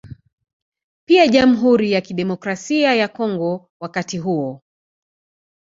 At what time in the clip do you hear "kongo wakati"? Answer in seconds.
3.07-4.17